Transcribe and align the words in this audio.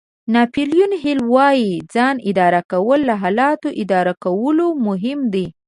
ناپیلیون 0.33 0.91
هېل 1.03 1.19
وایي 1.33 1.71
ځان 1.93 2.15
اداره 2.31 2.61
کول 2.71 2.99
له 3.09 3.15
حالاتو 3.23 3.69
اداره 3.83 4.13
کولو 4.25 4.67
مهم 4.87 5.19
دي. 5.33 5.45